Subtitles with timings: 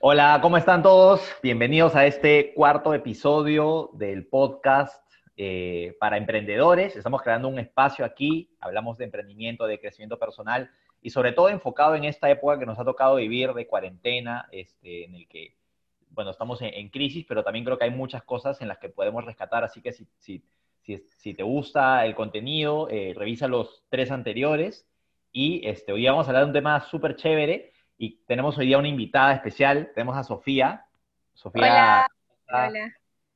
[0.00, 1.20] Hola, ¿cómo están todos?
[1.42, 5.02] Bienvenidos a este cuarto episodio del podcast
[5.36, 6.94] eh, para emprendedores.
[6.94, 10.70] Estamos creando un espacio aquí, hablamos de emprendimiento, de crecimiento personal
[11.02, 15.04] y sobre todo enfocado en esta época que nos ha tocado vivir de cuarentena, este,
[15.04, 15.56] en el que,
[16.10, 19.24] bueno, estamos en, crisis, pero también creo que hay muchas cosas en las que podemos
[19.24, 20.44] rescatar, así que si, si,
[21.16, 24.86] si, te gusta el contenido, eh, revisa los tres anteriores
[25.32, 28.78] y este, hoy vamos a hablar de un tema súper chévere y tenemos hoy día
[28.78, 30.86] una invitada especial, tenemos a Sofía.
[31.34, 32.06] Sofía.
[32.48, 32.94] Hola.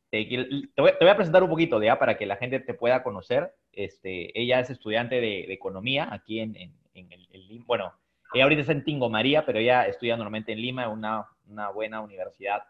[0.09, 3.55] Te, voy, a presentar un poquito, ya, para que la gente te pueda conocer.
[3.73, 6.55] Este, ella es estudiante de, economía aquí en,
[6.95, 7.93] el, Bueno,
[8.33, 12.01] ella ahorita está en Tingo María, pero ella estudia normalmente en Lima, una, una buena
[12.01, 12.63] universidad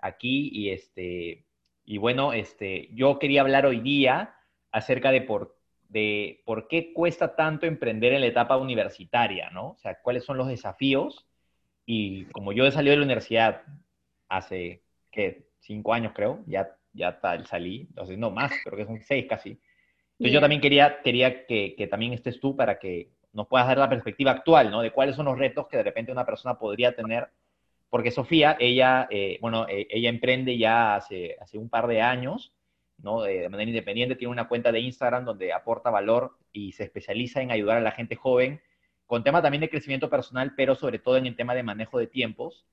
[0.00, 0.50] aquí.
[0.52, 1.44] Y, este,
[1.84, 4.34] y bueno, este, yo quería hablar hoy día
[4.72, 5.57] acerca de por
[5.88, 9.70] de por qué cuesta tanto emprender en la etapa universitaria, ¿no?
[9.70, 11.26] O sea, cuáles son los desafíos.
[11.86, 13.62] Y como yo he salido de la universidad
[14.28, 15.48] hace, ¿qué?
[15.60, 19.58] Cinco años creo, ya, ya tal, salí, entonces no más, creo que son seis casi.
[20.12, 23.78] Entonces yo también quería, quería que, que, también estés tú para que nos puedas dar
[23.78, 24.82] la perspectiva actual, ¿no?
[24.82, 27.28] De cuáles son los retos que de repente una persona podría tener.
[27.88, 32.52] Porque Sofía, ella, eh, bueno, eh, ella emprende ya hace, hace un par de años
[32.98, 37.50] de, manera independiente, tiene una cuenta de Instagram donde aporta valor y se especializa en
[37.50, 38.60] ayudar a la gente joven
[39.06, 42.08] con tema también de crecimiento personal, pero sobre todo en el tema de manejo de
[42.08, 42.66] tiempos.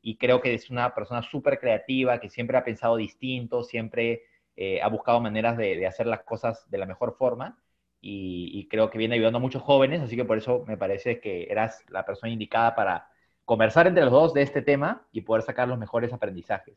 [0.00, 4.22] Y creo que es una persona súper creativa, que siempre ha pensado distinto, siempre
[4.56, 7.58] eh, ha buscado maneras de, hacer las cosas de la mejor forma.
[8.00, 11.44] Y, creo que viene ayudando a muchos jóvenes, así que por eso me parece que
[11.44, 13.08] eras la persona indicada para
[13.44, 16.76] conversar entre los dos de este tema y poder sacar los mejores aprendizajes.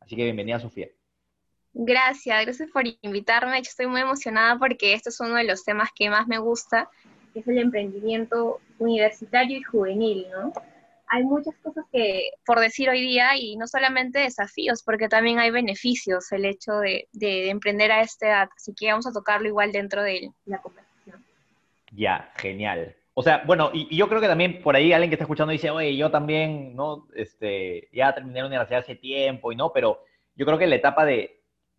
[0.00, 0.88] Así que bienvenida, Sofía.
[1.78, 3.56] Gracias, gracias por invitarme.
[3.56, 6.88] Yo estoy muy emocionada porque este es uno de los temas que más me gusta,
[7.34, 10.54] que es el emprendimiento universitario y juvenil, ¿no?
[11.08, 15.50] Hay muchas cosas que por decir hoy día y no solamente desafíos, porque también hay
[15.50, 17.08] beneficios el hecho de,
[17.50, 18.48] emprender a esta edad.
[18.56, 21.22] Así que vamos a tocarlo igual dentro de la conversación.
[21.92, 22.96] Ya, genial.
[23.12, 25.68] O sea, bueno, y, yo creo que también por ahí alguien que está escuchando dice,
[25.68, 27.06] oye, yo también, ¿no?
[27.14, 30.02] Este, ya terminé la universidad hace tiempo y no, pero
[30.36, 31.35] yo creo que la etapa de,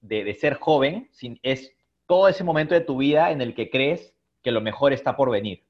[0.07, 1.09] de, ser joven
[1.43, 1.73] es
[2.05, 5.29] todo ese momento de tu vida en el que crees que lo mejor está por
[5.29, 5.63] venir.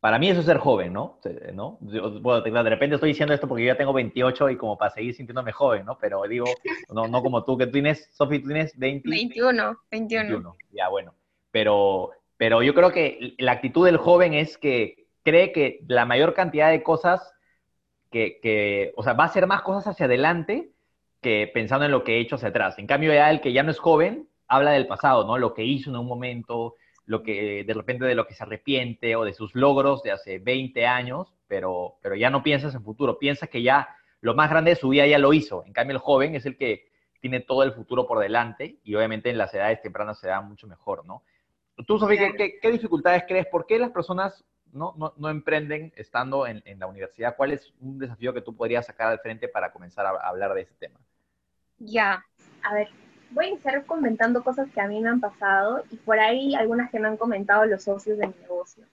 [0.00, 1.18] Para mí eso es ser joven, ¿no?
[1.52, 1.76] ¿no?
[1.80, 5.14] Bueno, de repente estoy diciendo esto porque yo ya tengo 28 y como para seguir
[5.14, 5.98] sintiéndome joven, ¿no?
[5.98, 6.46] Pero digo,
[6.88, 10.56] no, no como tú, que tú tienes, Sofi, tú tienes 20, 21, 21.
[10.72, 11.14] Ya, bueno.
[11.50, 16.32] Pero, pero yo creo que la actitud del joven es que cree que la mayor
[16.32, 17.34] cantidad de cosas
[18.10, 20.70] que, que, o sea, va a hacer más cosas hacia adelante
[21.20, 22.78] que pensando en lo que he hecho hacia atrás.
[22.78, 25.38] En cambio, ya el que ya no es joven, habla del pasado, ¿no?
[25.38, 26.74] Lo que hizo en un momento,
[27.06, 30.38] lo que de repente de lo que se arrepiente o de sus logros de hace
[30.38, 33.88] 20 años, pero, pero ya no piensas en futuro, piensa que ya
[34.20, 35.64] lo más grande de su vida ya lo hizo.
[35.66, 39.30] En cambio, el joven es el que tiene todo el futuro por delante y obviamente
[39.30, 41.22] en las edades tempranas se da mucho mejor, ¿no?
[41.86, 43.46] Tú, Sofía, ¿qué, ¿qué, dificultades crees?
[43.46, 47.36] ¿Por qué las personas no, no, no emprenden estando en, en, la universidad?
[47.36, 50.62] ¿Cuál es un desafío que tú podrías sacar al frente para comenzar a hablar de
[50.62, 51.00] ese tema?
[51.80, 52.26] Ya,
[52.62, 52.88] a ver,
[53.30, 56.90] voy a iniciar comentando cosas que a mí me han pasado y por ahí algunas
[56.90, 58.84] que me han comentado los socios de mi negocio.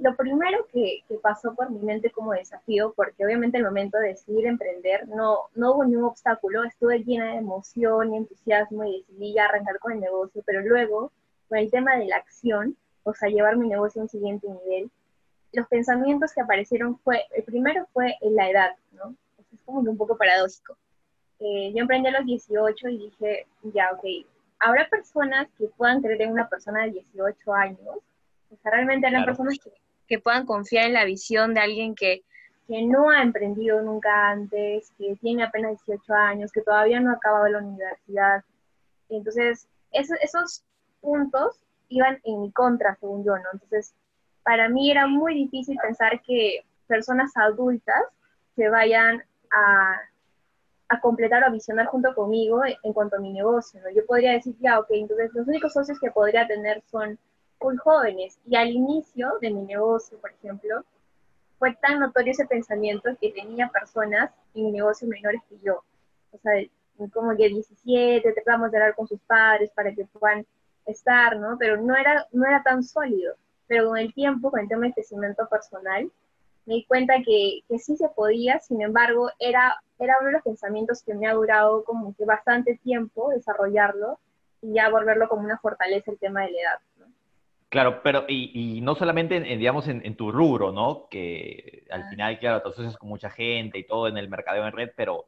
[0.00, 4.46] lo primero que, pasó por mi mente como desafío, porque obviamente el momento de decidir
[4.46, 9.44] emprender no, no hubo ningún obstáculo, estuve llena de emoción y entusiasmo y decidí ya
[9.44, 11.12] arrancar con el negocio, pero luego,
[11.48, 14.90] con el tema de la acción, o sea, llevar mi negocio a un siguiente nivel,
[15.52, 19.14] los pensamientos que aparecieron fue, el primero fue en la edad, ¿no?
[19.52, 20.76] Es como que un poco paradójico
[21.40, 24.26] eh, yo emprendí a los 18 y dije, ya, ok,
[24.58, 27.96] ¿habrá personas que puedan creer en una persona de 18 años?
[28.50, 29.72] O sea, realmente habrá personas que,
[30.06, 32.22] que, puedan confiar en la visión de alguien que,
[32.68, 37.14] que no ha emprendido nunca antes, que tiene apenas 18 años, que todavía no ha
[37.14, 38.44] acabado la universidad.
[39.08, 40.62] Entonces, esos
[41.00, 41.58] puntos
[41.88, 43.48] iban en mi contra, según yo, ¿no?
[43.52, 43.94] Entonces,
[44.42, 48.02] para mí era muy difícil pensar que personas adultas
[48.56, 49.96] se vayan a
[50.90, 53.90] a completar o a visionar junto conmigo en cuanto a mi negocio, ¿no?
[53.90, 57.16] Yo podría decir, ya, ok, entonces los únicos socios que podría tener son
[57.62, 58.40] muy jóvenes.
[58.44, 60.84] Y al inicio de mi negocio, por ejemplo,
[61.60, 65.84] fue tan notorio ese pensamiento que tenía personas en mi negocio menores que yo.
[66.32, 66.52] O sea,
[67.12, 70.44] como que 17, tratamos de hablar con sus padres para que puedan
[70.86, 71.56] estar, ¿no?
[71.56, 73.36] Pero no era, no era tan sólido.
[73.68, 76.10] Pero con el tiempo, con el tema de crecimiento personal,
[76.70, 80.42] me di cuenta que, que sí se podía, sin embargo, era era uno de los
[80.42, 84.18] pensamientos que me ha durado como que bastante tiempo desarrollarlo
[84.62, 86.78] y ya volverlo como una fortaleza el tema de la edad.
[87.68, 91.06] Claro, pero y, no solamente, en, digamos, en, tu rubro, ¿no?
[91.10, 92.08] Que al Ah.
[92.10, 95.26] final, claro, te asocias con mucha gente y todo en el mercadeo en red, pero,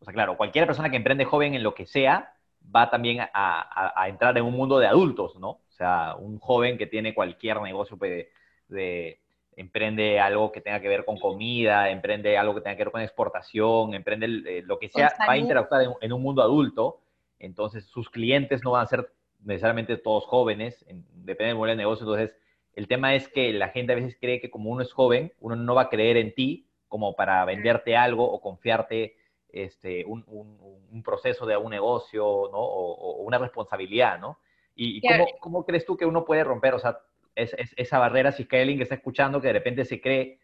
[0.00, 2.32] o sea, claro, cualquier persona que emprende joven en lo que sea
[2.74, 5.48] va también a, a- a entrar en un mundo de adultos, ¿no?
[5.50, 8.26] O sea, un joven que tiene cualquier negocio pues,
[8.68, 9.20] de,
[9.56, 13.00] emprende algo que tenga que ver con comida, emprende algo que tenga que ver con
[13.02, 14.26] exportación, emprende
[14.58, 17.00] eh, lo que sea, va a interactuar en, en un mundo adulto,
[17.38, 19.12] entonces sus clientes no van a ser
[19.42, 22.36] necesariamente todos jóvenes, en- depende del modelo de negocio, entonces
[22.74, 25.54] el tema es que la gente a veces cree que como uno es joven, uno
[25.56, 29.16] no va a creer en ti como para venderte algo o confiarte
[29.48, 30.58] este, un, un-
[30.90, 32.58] un proceso de un negocio, ¿no?
[32.58, 34.38] O, o una responsabilidad, ¿no?
[34.74, 35.24] ¿Y, y Claro.
[35.26, 36.98] cómo, cómo crees tú que uno puede romper, o sea,
[37.34, 39.84] es- es- esa barrera si es que hay alguien que está escuchando que de repente
[39.84, 40.40] se cree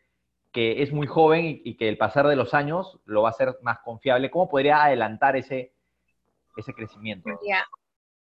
[0.53, 3.33] que es muy joven y, y que el pasar de los años lo va a
[3.33, 4.31] hacer más confiable?
[4.31, 5.73] ¿Cómo podría adelantar ese,
[6.57, 7.31] ese crecimiento?
[7.47, 7.65] Ya.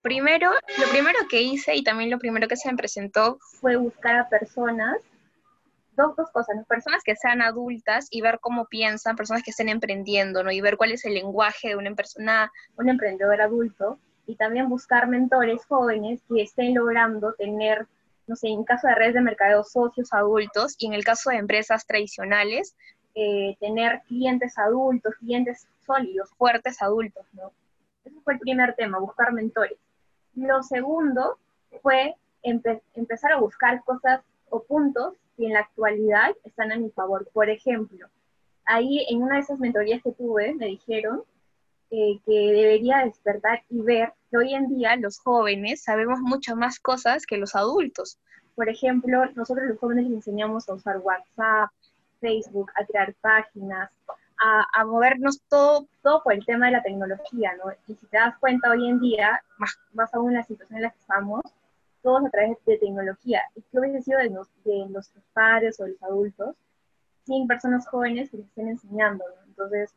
[0.01, 4.15] Primero, lo primero que hice y también lo primero que se me presentó fue buscar
[4.15, 4.97] a personas,
[5.95, 10.43] dos, dos cosas, personas que sean adultas y ver cómo piensan, personas que estén emprendiendo,
[10.43, 10.51] ¿no?
[10.51, 13.97] Y ver cuál es el lenguaje de una persona, un emprendedor adulto,
[14.27, 17.87] y también buscar mentores jóvenes que estén logrando tener,
[18.27, 21.37] no sé, en caso de redes de mercadeo, socios adultos, y en el caso de
[21.37, 22.75] empresas tradicionales,
[23.13, 27.51] eh, tener clientes adultos, clientes sólidos, fuertes adultos, ¿no?
[28.03, 29.77] Ese fue el primer tema, buscar mentores.
[30.35, 31.37] Lo segundo
[31.81, 36.89] fue empe- empezar a buscar cosas o puntos que en la actualidad están a mi
[36.89, 37.27] favor.
[37.33, 38.07] Por ejemplo,
[38.65, 41.23] ahí en una de esas mentorías que tuve me dijeron
[41.91, 46.79] eh, que debería despertar y ver que hoy en día los jóvenes sabemos muchas más
[46.79, 48.19] cosas que los adultos.
[48.55, 51.69] Por ejemplo, nosotros los jóvenes les enseñamos a usar WhatsApp,
[52.21, 53.91] Facebook, a crear páginas,
[54.41, 57.71] a, a movernos todo, todo por el tema de la tecnología, ¿no?
[57.87, 60.83] Y si te das cuenta hoy en día, más, más aún en la situación en
[60.83, 61.41] la que estamos,
[62.01, 63.41] todos a través de tecnología.
[63.55, 66.55] ¿Y qué hubiese sido de, nos, de nuestros padres o de los adultos
[67.25, 69.43] sin personas jóvenes que les estén enseñando, ¿no?
[69.47, 69.93] Entonces,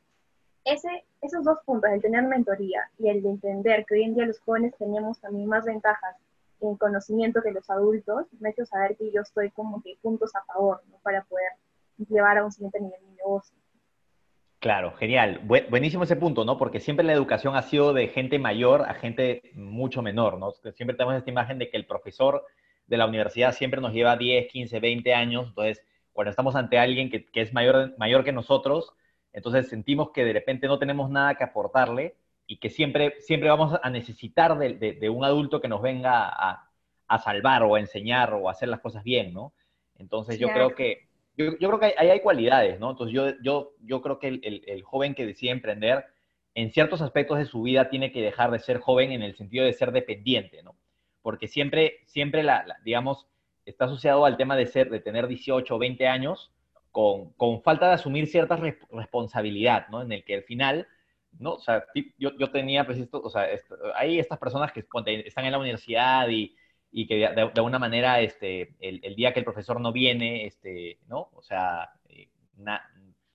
[0.64, 0.88] ese,
[1.22, 4.40] esos dos puntos, el tener mentoría y el de entender que hoy en día los
[4.40, 6.16] jóvenes tenemos también más ventajas
[6.60, 10.34] en conocimiento que los adultos, me ha hecho saber que yo estoy como que puntos
[10.34, 10.98] a favor, ¿no?
[11.02, 11.52] Para poder
[12.08, 13.56] llevar a un siguiente nivel mi negocio.
[14.58, 15.40] Claro, genial.
[15.46, 16.58] Bu- buenísimo ese punto, ¿no?
[16.58, 20.50] Porque siempre la educación ha sido de gente mayor a gente mucho menor, ¿no?
[20.50, 22.44] Siempre tenemos esta imagen de que el profesor
[22.88, 25.46] de la universidad siempre nos lleva 10, 15, 20 años.
[25.48, 25.80] Entonces,
[26.12, 28.92] cuando estamos ante alguien que, que es mayor, mayor que nosotros,
[29.38, 33.78] entonces sentimos que de repente no tenemos nada que aportarle y que siempre, siempre vamos
[33.82, 36.70] a necesitar de, de- de un adulto que nos venga a,
[37.08, 39.52] a salvar o a enseñar o a hacer las cosas bien, ¿no?
[39.96, 40.52] Entonces, yo Claro.
[40.52, 42.90] creo que yo, yo creo que ahí hay cualidades, ¿no?
[42.90, 46.04] Entonces yo, yo, yo creo que el, el- el joven que decide emprender,
[46.54, 49.64] en ciertos aspectos de su vida tiene que dejar de ser joven en el sentido
[49.64, 50.76] de ser dependiente, ¿no?
[51.22, 53.26] Porque siempre, siempre la, la- digamos,
[53.64, 56.52] está asociado al tema de ser, de tener 18 o 20 años
[56.92, 60.02] con, con falta de asumir cierta re- responsabilidad, ¿no?
[60.02, 60.86] En el que al final,
[61.38, 61.54] ¿no?
[61.54, 61.84] O sea,
[62.18, 64.80] yo, yo tenía, pues, esto, o sea, esto- hay estas personas que
[65.24, 66.56] están en la universidad y,
[66.90, 70.46] y que de, de, alguna manera, este, el, el, día que el profesor no viene,
[70.46, 71.30] este, ¿no?
[71.34, 72.82] O sea, eh, na,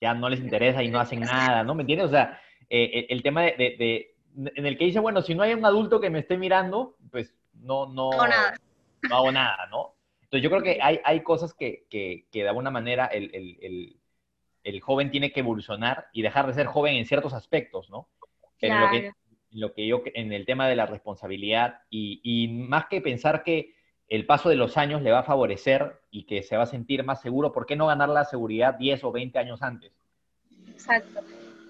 [0.00, 1.74] ya no les interesa y no hacen nada, ¿no?
[1.74, 2.08] ¿Me entiendes?
[2.08, 5.42] O sea, eh, el tema de, de, de, en el que dice, bueno, si no
[5.42, 8.54] hay un adulto que me esté mirando, pues no, no, No, nada.
[9.08, 9.93] no hago nada, ¿no?
[10.34, 13.56] Entonces yo creo que hay, hay cosas que, que, que de alguna manera el, el,
[13.62, 13.96] el,
[14.64, 18.08] el, joven tiene que evolucionar y dejar de ser joven en ciertos aspectos, ¿no?
[18.58, 18.74] Claro.
[18.74, 22.48] en lo que, en lo que yo, en el tema de la responsabilidad y, y
[22.48, 23.76] más que pensar que
[24.08, 27.04] el paso de los años le va a favorecer y que se va a sentir
[27.04, 29.92] más seguro, ¿por qué no ganar la seguridad 10 o 20 años antes?
[30.68, 31.20] Exacto.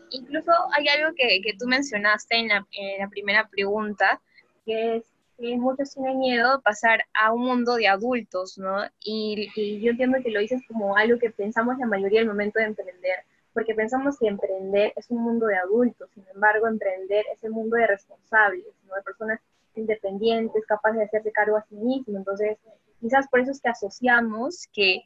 [0.08, 4.22] Incluso hay algo que, que tú mencionaste en la, en la, primera pregunta,
[4.64, 8.84] que es que muchos tienen miedo pasar a un mundo de adultos, ¿no?
[9.04, 12.66] Y, yo entiendo que lo dices como algo que pensamos la mayoría del momento de
[12.66, 13.18] emprender,
[13.52, 17.76] porque pensamos que emprender es un mundo de adultos, sin embargo, emprender es el mundo
[17.76, 18.94] de responsables, ¿no?
[18.94, 19.40] de personas
[19.76, 22.16] independientes, capaces de hacerse cargo a sí mismos.
[22.16, 22.58] Entonces,
[23.00, 25.02] quizás por eso es que asociamos que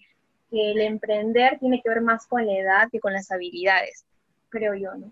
[0.51, 4.05] el emprender tiene que ver más con la edad que con las habilidades,
[4.49, 5.11] creo yo, ¿no?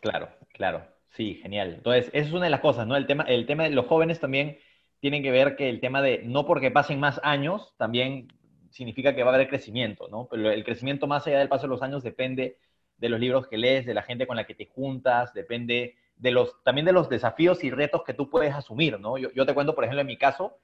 [0.00, 0.97] Claro, claro.
[1.18, 1.74] Sí, genial.
[1.74, 2.96] Entonces, esa es una de las cosas, ¿no?
[2.96, 4.58] El tema, el tema de los jóvenes también
[5.00, 8.28] tienen que ver que el tema de no porque pasen más años, también
[8.70, 10.28] significa que va a haber crecimiento, ¿no?
[10.30, 12.58] Pero el crecimiento más allá del paso de los años depende
[12.98, 16.30] de los libros que lees, de la gente con la que te juntas, depende de
[16.30, 19.18] los, también de los desafíos y retos que tú puedes asumir, ¿no?
[19.18, 20.60] Yo, yo te cuento, por ejemplo, en mi caso,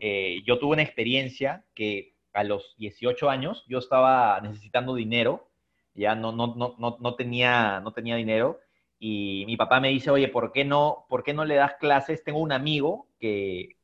[0.00, 5.50] eh, yo tuve una experiencia que a los 18 años yo estaba necesitando dinero,
[5.94, 8.60] ya no, no, no, no, no, tenía, no tenía dinero,
[9.02, 12.22] y mi papá me dice, oye, ¿por qué no, por qué no le das clases?
[12.22, 13.78] Tengo un amigo que,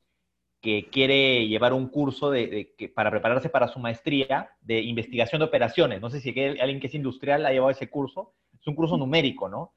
[0.61, 5.47] que quiere llevar un curso de, que, para prepararse para su maestría de investigación de
[5.47, 6.03] operaciones.
[6.03, 8.35] No sé si alguien que es industrial ha llevado ese curso.
[8.61, 9.73] Es un curso numérico, ¿no?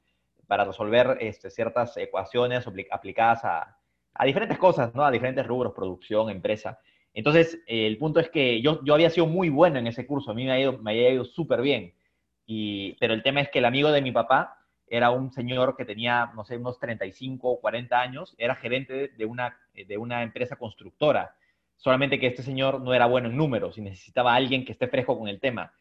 [0.46, 3.78] Para resolver este, ciertas ecuaciones aplicadas a,
[4.26, 5.06] diferentes cosas, ¿no?
[5.06, 6.80] A diferentes rubros, producción, empresa.
[7.14, 10.34] Entonces, el punto es que yo, yo había sido muy bueno en ese curso, a
[10.34, 11.94] mí me, ha ido, me había ido súper bien.
[12.44, 14.59] Y, pero el tema es que el amigo de mi papá
[14.90, 19.24] era un señor que tenía, no sé, unos 35 o 40 años, era gerente de
[19.24, 21.36] una, de una empresa constructora.
[21.76, 24.88] Solamente que este señor no era bueno en números y necesitaba a alguien que esté
[24.88, 25.72] fresco con el tema.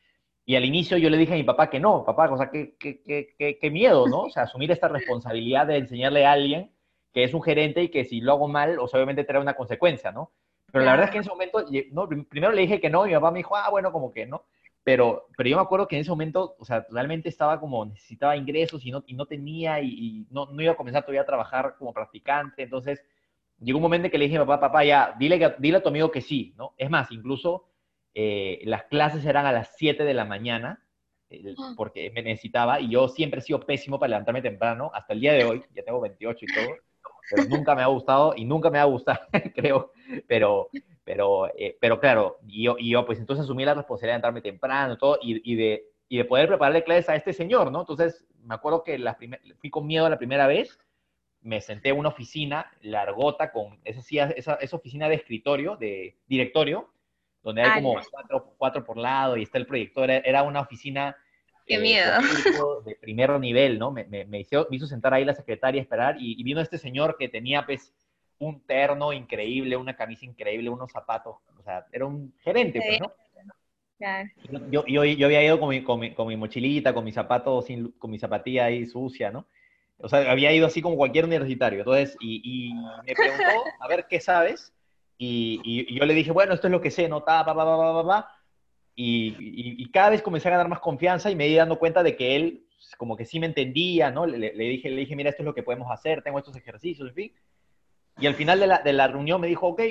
[0.46, 2.76] Y al inicio yo le dije a mi papá que no, papá, o sea, qué,
[2.78, 4.22] qué, qué miedo, ¿no?
[4.22, 6.72] O sea, asumir esta responsabilidad de enseñarle a alguien
[7.14, 9.56] que es un gerente y que si lo hago mal, o sea, obviamente trae una
[9.56, 10.32] consecuencia, ¿no?
[10.72, 13.10] Pero la verdad es que en ese momento, no, primero le dije que no, y
[13.10, 14.44] mi papá me dijo, ah, bueno, como que no.
[14.84, 18.38] Pero, pero yo me acuerdo que en ese momento, o sea, realmente estaba como, necesitaba
[18.38, 21.76] ingresos y no, y no tenía, y, no, no, iba a comenzar todavía a trabajar
[21.78, 22.64] como practicante.
[22.64, 23.04] Entonces,
[23.60, 26.12] llegó un momento en que le dije, papá, papá, ya, dile, dile a tu amigo
[26.12, 26.74] que sí, ¿no?
[26.78, 27.70] Es más, incluso
[28.14, 30.84] eh, las clases eran a las 7 de la mañana,
[31.32, 31.74] ah.
[31.76, 35.34] porque me necesitaba, y yo siempre he sido pésimo para levantarme temprano, hasta el día
[35.34, 36.76] de hoy, ya tengo 28 y todo,
[37.30, 39.20] pero nunca me ha gustado y nunca me ha gustado,
[39.56, 39.92] creo,
[40.28, 40.70] pero,
[41.10, 44.42] pero, eh, pero claro, y yo, y yo pues entonces asumí la responsabilidad de entrarme
[44.42, 47.80] temprano todo, y, y, de, y de poder prepararle clases a este señor, ¿no?
[47.80, 49.18] Entonces, me acuerdo que la
[49.60, 50.78] fui con miedo la primera vez,
[51.42, 54.02] me senté en una oficina largota con esa,
[54.36, 56.94] esa, esa oficina de escritorio, de directorio,
[57.42, 61.18] donde hay como cuatro, cuatro, por lado y está el proyector, era una oficina
[61.66, 62.12] Qué eh, miedo.
[62.86, 63.90] de primer nivel, ¿no?
[63.90, 66.62] Me, me, me, hizo, me, hizo, sentar ahí la secretaria a esperar y, y, vino
[66.62, 67.96] este señor que tenía, pues,
[68.40, 73.12] un terno increíble, una camisa increíble, unos zapatos, o sea, era un gerente, pues, ¿no?
[74.72, 77.66] Yo, yo, yo, había ido con mi, con mi, con mi mochilita, con mis zapatos,
[77.66, 79.46] sin, con mi zapatilla ahí sucia, ¿no?
[79.98, 81.80] O sea, había ido así como cualquier universitario.
[81.80, 84.74] Entonces, y, y me preguntó, a ver, ¿qué sabes?
[85.18, 87.26] Y, y, yo le dije, bueno, esto es lo que sé, ¿no?
[87.26, 88.36] Pa, pa, pa, pa, pa.
[88.96, 92.16] Y, y, cada vez comencé a ganar más confianza y me di dando cuenta de
[92.16, 92.66] que él
[92.98, 94.26] como que sí me entendía, ¿no?
[94.26, 97.10] Le, le, dije, le dije, mira, esto es lo que podemos hacer, tengo estos ejercicios,
[97.10, 97.34] en fin.
[98.20, 99.82] Y al final de la, de la reunión me dijo, ok,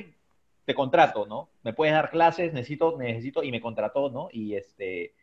[0.64, 1.50] te contrato, ¿no?
[1.62, 4.28] Me puedes dar clases, necesito, necesito, y me contrató, ¿no?
[4.30, 5.14] Y este,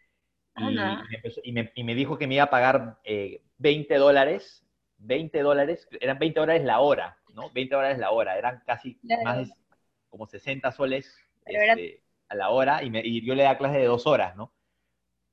[0.58, 3.96] y, me, empezó, y, me, y me, dijo que me iba a pagar eh, 20
[3.96, 4.66] dólares,
[4.98, 7.52] 20 dólares, eran 20 dólares la hora, ¿no?
[7.52, 9.54] 20 dólares la hora, eran casi más de
[10.10, 13.86] como 60 soles este, a la hora, y, me, y, yo le daba clases de
[13.86, 14.52] dos horas, ¿no?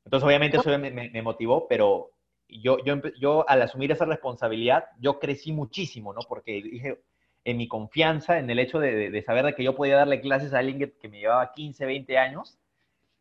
[0.04, 2.10] Entonces, obviamente, eso me, me motivó, pero
[2.48, 6.20] yo, yo, yo, al asumir esa responsabilidad, yo crecí muchísimo, ¿no?
[6.28, 7.00] Porque dije,
[7.44, 10.54] en mi confianza, en el hecho de, de, saber de que yo podía darle clases
[10.54, 12.58] a alguien que, que, me llevaba 15, 20 años.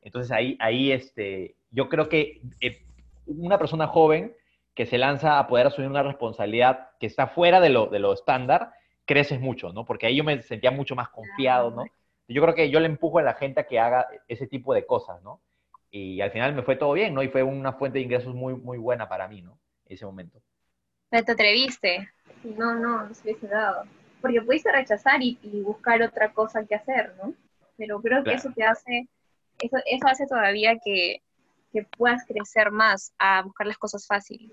[0.02, 2.84] Entonces ahí, ahí este, yo creo que eh,
[3.26, 4.36] una persona joven
[4.76, 8.14] que se lanza a poder asumir una responsabilidad que está fuera de lo, de lo
[8.14, 8.72] estándar,
[9.06, 9.86] creces mucho, ¿no?
[9.86, 11.86] Porque ahí yo me sentía mucho más confiado, ¿no?
[12.28, 14.86] Yo creo que yo le empujo a la gente a que haga ese tipo de
[14.86, 15.42] cosas, ¿no?
[15.90, 17.22] Y al final me fue todo bien, ¿no?
[17.22, 19.60] Y fue una fuente de ingresos muy, muy buena para mí, ¿no?
[19.86, 20.40] Ese momento.
[21.10, 22.10] ¿Te atreviste?
[22.44, 23.84] No, no, no se hubiese dado
[24.22, 27.34] porque pudiste rechazar y, y, buscar otra cosa que hacer, ¿no?
[27.78, 29.08] Pero creo que eso te hace,
[29.60, 31.22] eso, eso hace todavía que,
[31.74, 34.52] que, puedas crecer más a buscar las cosas fáciles.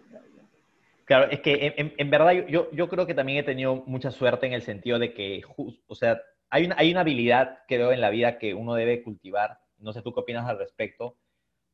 [1.04, 4.46] Claro, es que en, en, verdad yo, yo creo que también he tenido mucha suerte
[4.46, 5.42] en el sentido de que,
[5.86, 6.20] o sea,
[6.50, 9.92] hay una, hay una habilidad que veo en la vida que uno debe cultivar, no
[9.92, 11.16] sé tú qué opinas al respecto,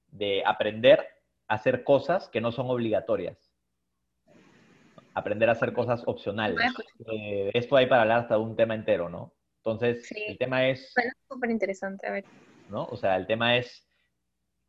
[0.09, 1.07] de aprender
[1.49, 3.44] a hacer cosas que no son obligatorias
[5.15, 6.59] aprender a hacer cosas opcionales.
[7.13, 9.33] Eh, esto hay para hablar hasta un tema entero, ¿no?
[9.59, 10.23] Entonces, sí.
[10.29, 10.93] el tema es...
[10.95, 12.25] Bueno, súper interesante, a ver.
[12.69, 12.85] ¿No?
[12.87, 13.89] O sea, el tema es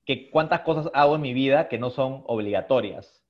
[0.05, 3.23] que cuántas cosas hago en mi vida que no son obligatorias,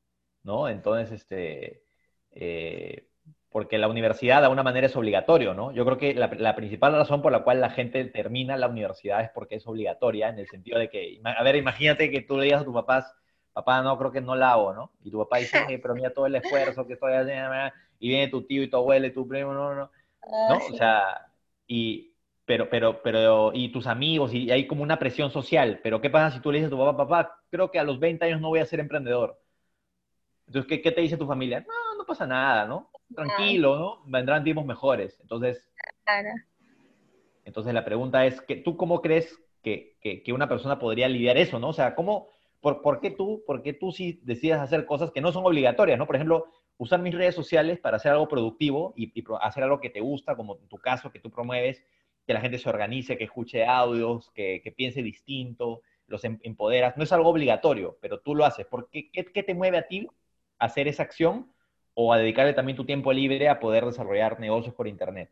[0.43, 0.69] ¿no?
[0.69, 1.83] Entonces, este...
[2.31, 3.09] Eh,
[3.49, 5.71] porque la universidad de alguna manera es obligatorio, ¿no?
[5.71, 9.21] Yo creo que la, la, principal razón por la cual la gente termina la universidad
[9.21, 12.43] es porque es obligatoria, en el sentido de que, a ver, imagínate que tú le
[12.43, 13.15] digas a tus papás,
[13.55, 14.91] papá, no, creo que no la hago, ¿no?
[15.01, 17.53] Y tu papá dice, pero mira todo el esfuerzo que estoy haciendo,
[17.99, 19.89] y viene tu tío y tu abuelo y tu primo, no, no,
[20.49, 20.57] ¿no?
[20.57, 21.31] O sea,
[21.65, 26.09] y, pero, pero, pero, y tus amigos, y hay como una presión social, pero ¿qué
[26.09, 28.41] pasa si tú le dices a tu papá, papá, creo que a los 20 años
[28.41, 29.39] no voy a ser emprendedor?
[30.47, 31.61] Entonces, ¿qué, qué te dice tu familia?
[31.61, 32.91] No, no pasa nada, ¿no?
[33.15, 34.03] Tranquilo, ¿no?
[34.05, 35.17] Vendrán tiempos mejores.
[35.21, 35.71] Entonces,
[37.45, 41.57] entonces la pregunta es, ¿tú cómo crees que, que, que una persona podría lidiar eso,
[41.57, 41.69] ¿no?
[41.69, 42.34] O sea, ¿cómo
[42.65, 45.99] ¿Por, ¿por, qué tú, por qué tú sí decides hacer cosas que no son obligatorias,
[45.99, 46.07] ¿no?
[46.07, 46.47] Por ejemplo,
[46.79, 50.35] usar mis redes sociales para hacer algo productivo y, y, hacer algo que te gusta,
[50.35, 51.83] como en tu caso, que tú promueves,
[52.25, 56.97] que la gente se organice, que escuche audios, que, que piense distinto, los em, empoderas.
[56.97, 58.65] No es algo obligatorio, pero tú lo haces.
[58.65, 60.07] ¿Por qué, qué, qué te mueve a ti
[60.57, 61.53] hacer esa acción
[61.93, 65.29] o a dedicarle también tu tiempo libre a poder desarrollar negocios por Internet?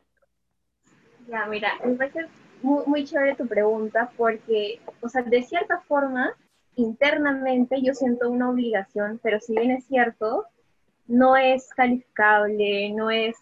[1.28, 2.28] Ya, mira, me parece
[2.62, 6.36] muy, muy chévere tu pregunta porque, o sea, de cierta forma,
[6.76, 10.46] internamente yo siento una obligación, pero si bien es cierto,
[11.08, 13.36] no es calificable, no es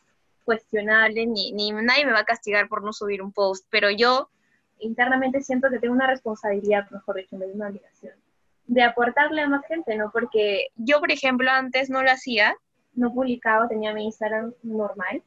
[0.43, 4.29] cuestionable, ni, ni nadie me va a castigar por no subir un post, pero yo
[4.79, 8.13] internamente siento que tengo una responsabilidad, mejor dicho, de una obligación,
[8.65, 10.11] de aportarle a más gente, ¿no?
[10.11, 12.55] Porque yo, por ejemplo, antes no lo hacía,
[12.93, 15.23] no publicaba, tenía mi Instagram normal,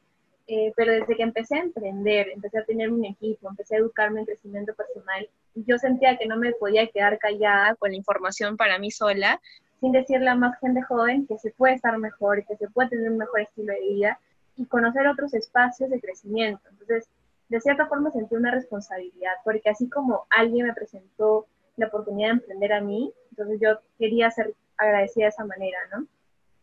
[0.47, 4.19] eh, pero desde que empecé a emprender, empecé a tener un equipo, empecé a educarme
[4.19, 8.77] en crecimiento personal, yo sentía que no me podía quedar callada con la información para
[8.77, 9.41] mí sola,
[9.79, 13.09] sin decirle a más gente joven que se puede estar mejor, que se puede tener
[13.09, 14.19] un mejor estilo de vida
[14.55, 16.61] y conocer otros espacios de crecimiento.
[16.69, 17.09] Entonces,
[17.49, 21.47] de cierta forma sentí una responsabilidad, porque así como alguien me presentó
[21.77, 26.07] la oportunidad de emprender a mí, entonces yo quería ser agradecida de esa manera, ¿no?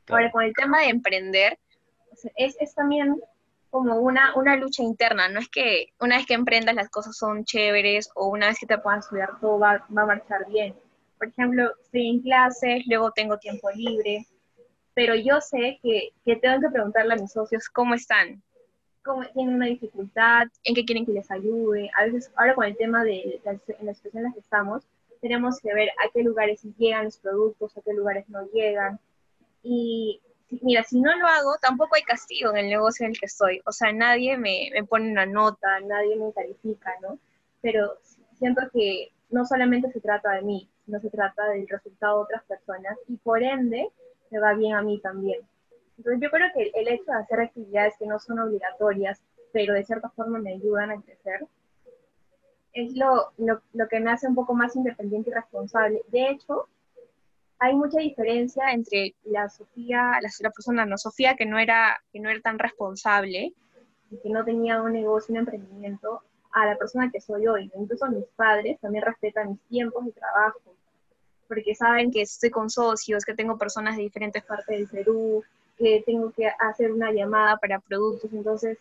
[0.08, 1.58] Ahora, con el tema de emprender,
[2.36, 3.20] es, es también
[3.73, 7.47] como una, una lucha interna, no es que una vez que emprendas las cosas son
[7.47, 10.75] chéveres o una vez que te puedas estudiar todo va, va a marchar bien.
[11.17, 14.26] Por ejemplo, estoy en clases, luego tengo tiempo libre,
[14.93, 18.43] pero yo sé que, que tengo que preguntarle a mis socios cómo están,
[19.02, 21.91] cómo tienen una dificultad, en qué quieren que les ayude.
[21.97, 24.87] A veces, ahora con el tema de la, en la situación en la que estamos,
[25.23, 29.00] tenemos que ver a qué lugares llegan los productos, a qué lugares no llegan.
[29.62, 30.21] Y
[30.61, 33.62] mira, si no lo hago, tampoco hay castigo en el negocio en el que estoy.
[33.64, 37.18] O sea, nadie me, me pone una nota, nadie me califica, ¿no?
[37.61, 37.99] Pero
[38.38, 42.44] siento que no solamente se trata de mí, no se trata del resultado de otras
[42.44, 43.88] personas y por ende
[44.30, 45.40] me va bien a mí también.
[45.97, 49.85] Entonces yo creo que el hecho de hacer actividades que no son obligatorias, pero de
[49.85, 51.47] cierta forma me ayudan a crecer,
[52.73, 56.02] es lo, lo, lo que me hace un poco más independiente y responsable.
[56.09, 56.68] De hecho,
[57.62, 62.19] hay mucha diferencia entre la Sofía, la, la, persona no Sofía que no era que
[62.19, 63.54] no era tan responsable
[64.11, 67.71] y que no tenía un negocio, un emprendimiento, a la persona que soy hoy.
[67.75, 70.61] Incluso mis padres también respetan mis tiempos de trabajo,
[71.49, 75.45] porque saben que estoy con socios, que tengo personas de diferentes partes del Perú,
[75.78, 78.32] que tengo que hacer una llamada para productos.
[78.32, 78.76] Entonces,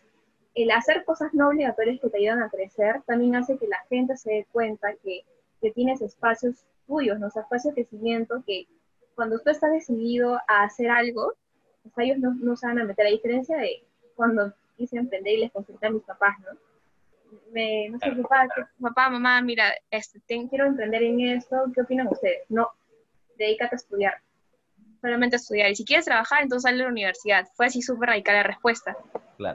[0.54, 4.16] el hacer cosas no obligatorias que te ayudan a crecer también hace que la gente
[4.16, 5.22] se dé cuenta que,
[5.60, 7.28] que tienes espacios tuyos, ¿no?
[7.28, 8.66] espacios de crecimiento que
[9.14, 11.34] cuando tú estás decidido a hacer algo,
[11.82, 13.82] pues ellos no, no se van a meter, a diferencia de
[14.14, 16.58] cuando quise emprender y les consulté a mis papás, ¿no?
[17.50, 18.46] Me, no sé, papá,
[18.80, 22.42] papá, mamá, mira, este, quiero emprender en esto, ¿qué opinan ustedes?
[22.50, 22.70] No,
[23.38, 24.14] dedícate a estudiar,
[25.00, 25.70] solamente a estudiar.
[25.70, 27.46] Y si quieres trabajar, entonces sale a la universidad.
[27.54, 28.96] Fue así súper radical la respuesta.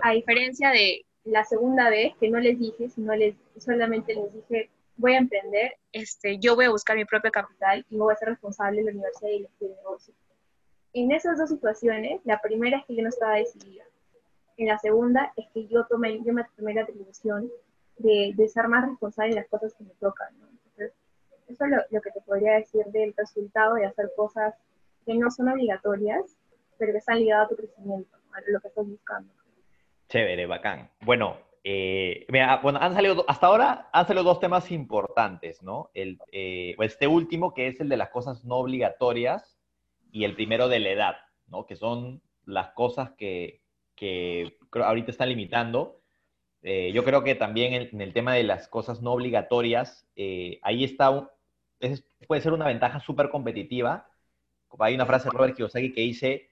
[0.02, 4.70] A diferencia de la segunda vez, que no les dije, sino les, solamente les dije,
[4.98, 8.30] voy a emprender, este, yo voy a buscar mi propio capital y voy a ser
[8.30, 10.14] responsable de la universidad y del negocio.
[10.94, 13.84] En esas dos situaciones, la primera es que yo no estaba decidida.
[14.58, 17.50] En la segunda es que yo, tomé, yo me tomé la atribución
[17.98, 20.30] de, de ser más responsable en las cosas que me tocan.
[20.42, 20.94] Entonces,
[21.48, 24.56] eso es lo, lo, que te podría decir del resultado de hacer cosas
[25.06, 26.38] que no son obligatorias,
[26.78, 29.32] pero que están ligadas a tu crecimiento, a lo que estás buscando.
[30.10, 30.90] Chévere, bacán.
[31.02, 31.38] Bueno,
[31.70, 32.26] eh,
[32.62, 35.92] bueno, han salido, hasta ahora han salido dos temas importantes, ¿no?
[35.94, 39.60] El, eh, este último, que es el de las cosas no obligatorias,
[40.10, 41.16] y el primero de la edad,
[41.48, 41.66] ¿no?
[41.66, 43.64] Que son las cosas que,
[43.96, 46.00] que ahorita están limitando.
[46.62, 50.86] Eh, yo creo que también en, el tema de las cosas no obligatorias, eh, ahí
[50.86, 51.30] está,
[52.28, 54.10] puede ser una ventaja súper competitiva.
[54.80, 56.50] Hay una frase de Robert Kiyosaki que dice,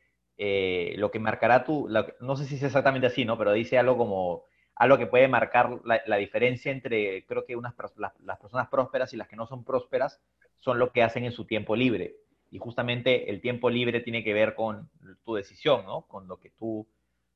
[0.98, 1.88] lo que marcará tu,
[2.20, 3.38] no sé si es exactamente así, ¿no?
[3.38, 4.44] Pero dice algo como
[4.76, 9.28] algo que puede marcar la, diferencia entre, creo que unas, las, personas prósperas y las
[9.28, 10.20] que no son prósperas
[10.58, 12.16] son lo que hacen en su tiempo libre.
[12.52, 14.90] Y justamente el tiempo libre tiene que ver con
[15.24, 16.02] tu decisión, ¿no?
[16.04, 16.88] Con lo que tú,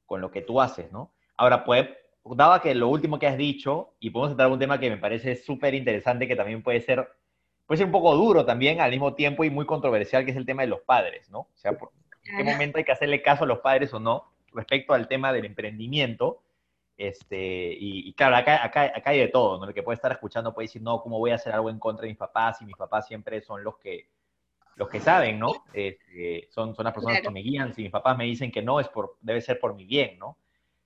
[0.06, 1.12] con lo que tú haces, ¿no?
[1.38, 1.88] Ahora, pues,
[2.26, 4.98] daba que lo último que has dicho, y podemos entrar a un tema que me
[4.98, 7.10] parece súper interesante, que también puede ser,
[7.66, 10.46] puede ser un poco duro también al mismo tiempo y muy controversial, que es el
[10.46, 11.40] tema de los padres, ¿no?
[11.40, 14.94] O sea, ¿en qué momento hay que hacerle caso a los padres o no respecto
[14.94, 16.42] al tema del emprendimiento?
[17.00, 19.64] Este, y, claro, acá, acá, acá, hay de todo, ¿no?
[19.64, 22.02] El que puede estar escuchando puede decir, no, ¿cómo voy a hacer algo en contra
[22.02, 22.62] de mis papás?
[22.62, 24.10] Y mis papás siempre son los que,
[24.76, 25.64] los que saben, ¿no?
[25.72, 27.74] Este, son, son las personas que me guían.
[27.74, 30.40] Si mis papás me dicen que no, es por, debe ser por mi bien, ¿no?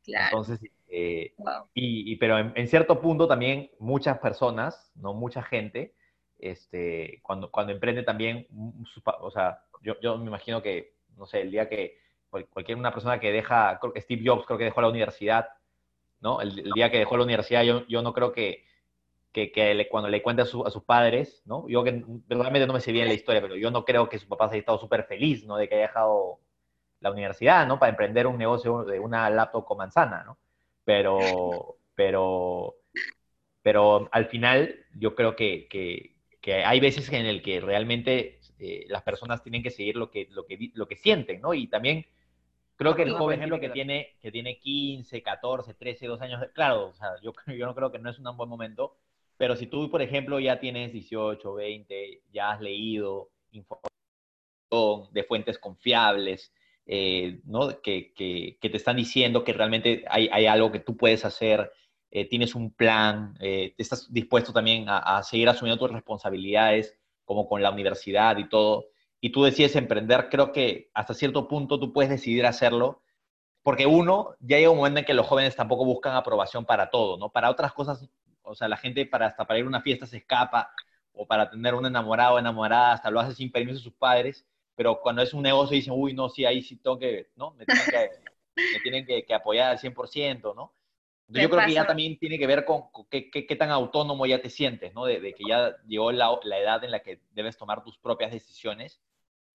[0.04, 0.26] Claro.
[0.26, 1.34] Entonces, eh,
[1.74, 5.96] y, pero en, cierto punto también muchas personas, no mucha gente,
[6.38, 8.46] este, cuando, cuando emprende también,
[9.20, 11.98] o sea, yo, yo me imagino que, no sé, el día que
[12.30, 15.48] cualquier una persona que deja, Steve Jobs creo que dejó la universidad,
[16.24, 16.42] ¿no?
[16.42, 18.66] El, día que dejó la universidad, yo, yo no creo que,
[19.34, 21.68] que, que cuando le cuente a, a, sus padres, ¿no?
[21.68, 24.28] Yo que realmente no me sé bien la historia, pero yo no creo que su
[24.28, 25.58] papá haya estado súper feliz, ¿no?
[25.58, 26.40] De que haya dejado
[27.02, 27.78] la universidad, ¿no?
[27.78, 30.40] Para emprender un negocio de una laptop con manzana, ¿no?
[30.86, 32.76] Pero, pero,
[33.62, 36.14] pero al final yo creo que, que,
[36.66, 40.46] hay veces en el que realmente eh, las personas tienen que seguir lo que, lo
[40.46, 41.54] que, lo que sienten, ¿no?
[41.54, 42.06] Y también
[42.84, 46.90] creo que el joven ejemplo que tiene, que tiene 15, 14, 13, 2 años, claro,
[46.90, 48.98] o sea, yo, yo no creo que no es un buen momento,
[49.38, 53.94] pero si tú, por ejemplo, ya tienes 18, 20, ya has leído información
[55.12, 56.54] de fuentes confiables,
[56.86, 57.82] eh, ¿no?
[57.82, 61.72] que, que, que, te están diciendo que realmente hay, hay algo que tú puedes hacer,
[62.12, 67.48] eh, tienes un plan, eh, estás dispuesto también a, a, seguir asumiendo tus responsabilidades, como
[67.48, 68.90] con la universidad y todo,
[69.24, 73.04] y tú decides emprender, creo que hasta cierto punto tú puedes decidir hacerlo,
[73.62, 77.18] porque uno, ya llega un momento en que los jóvenes tampoco buscan aprobación para todo,
[77.18, 77.32] ¿no?
[77.32, 78.06] Para otras cosas,
[78.42, 80.74] o sea, la gente para hasta para ir a una fiesta se escapa,
[81.14, 84.46] o para tener un enamorado o enamorada, hasta lo hace sin permiso de sus padres,
[84.76, 87.52] pero cuando es un negocio dicen, uy, no, sí, ahí sí tengo que, ¿no?
[87.52, 88.10] Me tienen que,
[88.74, 90.74] me tienen que, que apoyar al 100%, ¿no?
[91.30, 94.50] yo creo que ya también tiene que ver con, qué, qué, tan autónomo ya te
[94.50, 95.06] sientes, ¿no?
[95.06, 98.30] De, de que ya llegó la, la, edad en la que debes tomar tus propias
[98.30, 99.02] decisiones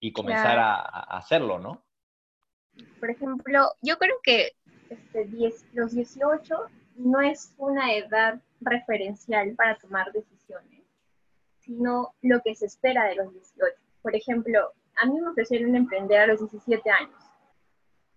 [0.01, 1.83] y comenzar a, a, hacerlo, ¿no?
[3.01, 4.53] Por ejemplo, yo creo que
[4.91, 6.57] este, 10, los 18
[6.97, 10.85] no es una edad referencial para tomar decisiones,
[11.61, 13.75] sino lo que se espera de los 18.
[14.03, 17.23] Por ejemplo, a mí me ofrecieron emprender a los 17 años.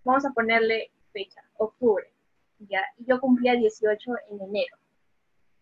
[0.03, 2.11] Vamos a ponerle fecha, octubre.
[2.59, 2.81] ¿ya?
[2.97, 4.77] Y yo cumplía 18 en enero.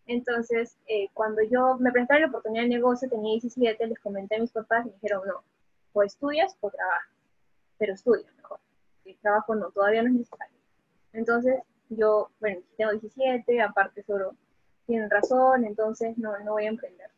[0.05, 4.39] Entonces, eh, cuando yo me presentaron la oportunidad de negocio, tenía 17, les comenté a
[4.39, 5.43] mis papás y me dijeron, no,
[5.99, 7.09] o estudias o trabajas,
[7.77, 8.59] pero estudia mejor.
[9.05, 10.57] El trabajo no, todavía no es necesario.
[11.13, 14.35] Entonces, yo, bueno, tengo 17, aparte solo
[14.85, 17.09] tienen razón, entonces no, no voy a emprender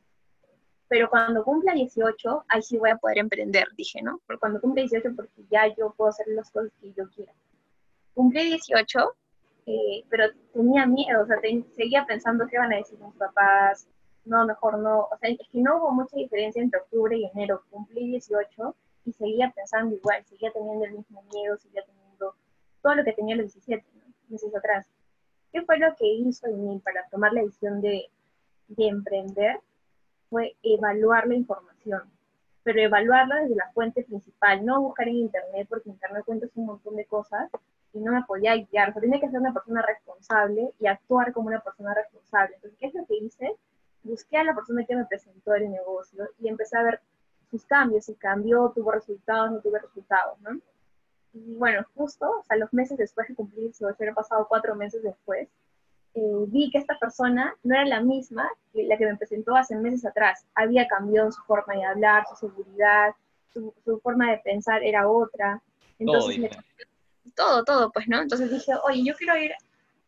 [0.91, 4.19] pero cuando cumpla 18, ahí sí voy a poder emprender, dije, ¿no?
[4.27, 7.31] Porque cuando cumpla 18, porque ya yo puedo hacer las cosas que yo quiera.
[8.13, 9.15] Cumplí 18,
[9.67, 11.37] eh, pero tenía miedo, o sea,
[11.77, 13.87] seguía pensando qué van a decir mis papás,
[14.25, 17.63] no, mejor no, o sea, es que no hubo mucha diferencia entre octubre y enero,
[17.69, 22.35] cumplí 18 y seguía pensando igual, seguía teniendo el mismo miedo, seguía teniendo
[22.81, 24.13] todo lo que tenía los 17, ¿no?
[24.29, 24.85] meses atrás.
[25.51, 28.09] ¿Qué fue lo que hizo en mí para tomar la decisión de,
[28.67, 29.59] de emprender?
[30.31, 32.03] fue evaluar la información,
[32.63, 36.95] pero evaluarla desde la fuente principal, no buscar en Internet, porque Internet cuenta un montón
[36.95, 37.51] de cosas
[37.93, 38.89] y no me podía guiar.
[38.89, 42.55] O sea, tenía que ser una persona responsable y actuar como una persona responsable.
[42.55, 43.51] Entonces, ¿qué es lo que hice?
[44.03, 47.01] Busqué a la persona que me presentó el negocio y empecé a ver
[47.49, 50.59] sus cambios, si cambió, tuvo resultados, no tuvo resultados, ¿no?
[51.33, 55.03] Y bueno, justo, o sea, los meses después de cumplir, si hubiera pasado cuatro meses
[55.03, 55.47] después,
[56.13, 59.75] eh, vi que esta persona no era la misma que la que me presentó hace
[59.77, 60.45] meses atrás.
[60.55, 63.13] Había cambiado su forma de hablar, su seguridad,
[63.53, 65.61] su, forma de pensar era otra.
[65.99, 66.51] Entonces,
[67.35, 68.21] todo, todo, pues, ¿no?
[68.21, 69.51] Entonces dije, oye, yo quiero ir,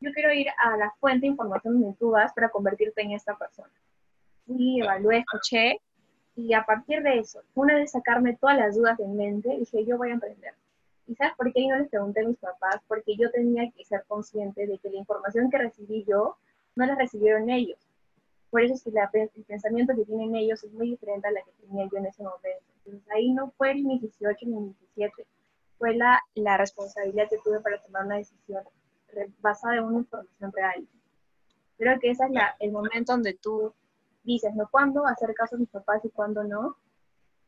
[0.03, 3.37] yo quiero ir a la fuente de información donde tú vas para convertirte en esta
[3.37, 3.71] persona.
[4.45, 5.79] Y evalué, escuché,
[6.35, 9.97] y a partir de eso, una vez sacarme todas las dudas de mente, dije, yo
[9.97, 10.53] voy a emprender.
[11.07, 12.81] ¿Y sabes por qué no les pregunté a mis papás?
[12.87, 16.37] Porque yo tenía que ser consciente de que la información que recibí yo
[16.75, 17.79] no la recibieron ellos.
[18.49, 21.51] Por eso es que el pensamiento que tienen ellos es muy diferente a la que
[21.65, 22.65] tenía yo en ese momento.
[22.85, 25.25] Entonces ahí no fue ni 18 ni 17,
[25.77, 28.63] fue la, la responsabilidad que tuve para tomar una decisión
[29.39, 30.87] basada en una información real.
[31.77, 33.73] Creo que ese es la, el momento donde tú
[34.23, 34.67] dices, ¿no?
[34.69, 36.77] ¿Cuándo hacer caso a mis papás y cuándo no?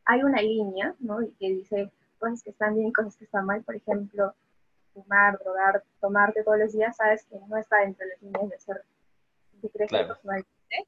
[0.06, 1.22] Hay una línea, ¿no?
[1.22, 4.34] Y que dice, cosas que están bien y cosas que están mal, por ejemplo,
[4.94, 8.60] fumar, drogar, tomarte todos los días, sabes que no está dentro de las líneas de
[8.60, 8.84] ser
[9.62, 10.88] de crecer personalmente,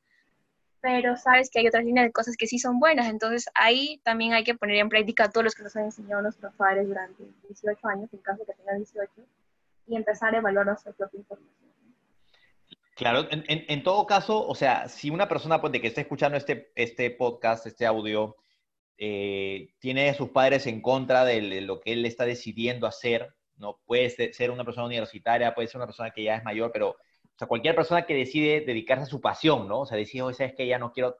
[0.82, 4.34] pero sabes que hay otras líneas de cosas que sí son buenas, entonces ahí también
[4.34, 7.88] hay que poner en práctica todos los que nos han enseñado nuestros padres durante 18
[7.88, 9.12] años, en caso de que tengan 18,
[9.88, 11.68] y empezar a evaluar nuestra propia información.
[12.96, 16.72] Claro, en, todo caso, o sea, si una persona pues, de que esté escuchando este,
[16.74, 18.36] este podcast, este audio,
[18.98, 23.80] eh, tiene a sus padres en contra de lo que él está decidiendo hacer, ¿no?
[23.86, 27.38] Puede ser una persona universitaria, puede ser una persona que ya es mayor, pero o
[27.38, 29.82] sea, cualquier persona que decide dedicarse a su pasión, ¿no?
[29.82, 31.18] O sea, decir, oye, sabes que ya no quiero,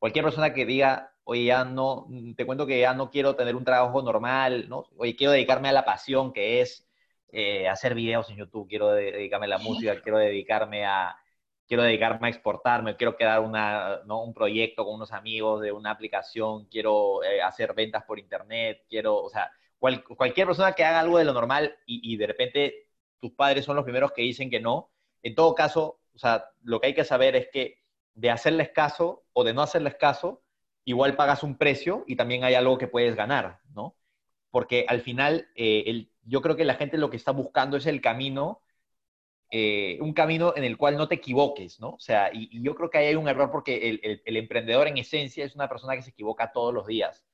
[0.00, 3.64] cualquier persona que diga, oye, ya no, te cuento que ya no quiero tener un
[3.64, 4.86] trabajo normal, ¿no?
[4.96, 6.89] Oye, quiero dedicarme a la pasión que es
[7.32, 11.16] eh, hacer videos en YouTube, quiero dedicarme a la música, quiero dedicarme a,
[11.66, 14.22] quiero dedicarme a exportarme, quiero crear una, ¿no?
[14.22, 19.16] un proyecto con unos amigos de una aplicación, quiero eh, hacer ventas por internet, quiero,
[19.16, 22.88] o sea, cualquier persona que haga algo de lo normal y, y, de repente
[23.18, 24.90] tus padres son los primeros que dicen que no,
[25.22, 27.80] en todo caso, o sea, lo que hay que saber es que
[28.14, 30.42] de hacerles caso o de no hacerles caso,
[30.84, 33.96] igual pagas un precio y también hay algo que puedes ganar, ¿no?
[34.50, 37.86] Porque al final, eh, el, yo creo que la gente lo que está buscando es
[37.86, 38.62] el camino
[39.52, 41.90] eh, un camino en el cual no te equivoques, ¿no?
[41.90, 45.44] O sea, y, yo creo que ahí hay un error porque el, emprendedor en esencia
[45.44, 47.24] es una persona que se equivoca todos los días,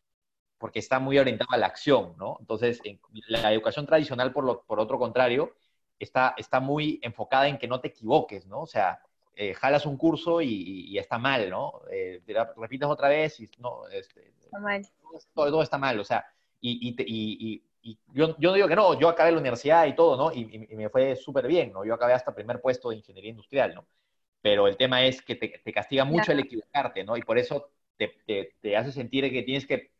[0.56, 2.38] porque está muy orientado a la acción, ¿no?
[2.40, 2.80] Entonces,
[3.28, 5.54] la educación tradicional, por, lo, por otro contrario,
[5.98, 8.62] está, está muy enfocada en que no te equivoques, ¿no?
[8.62, 9.02] O sea,
[9.34, 11.82] eh, jalas un curso y, está mal, ¿no?
[11.90, 12.22] Eh,
[12.56, 14.88] repites otra vez y no, este, está mal.
[15.34, 16.24] Todo, está mal, o sea,
[16.62, 20.16] y, y, y yo, yo, no digo que no, yo acabé la universidad y todo,
[20.16, 20.32] ¿no?
[20.32, 21.84] Y, me fue súper bien, ¿no?
[21.84, 23.86] Yo acabé hasta primer puesto de ingeniería industrial, ¿no?
[24.42, 27.16] Pero el tema es que te, castiga mucho el equivocarte, ¿no?
[27.16, 28.12] Y por eso te,
[28.60, 29.92] te, hace sentir que tienes que...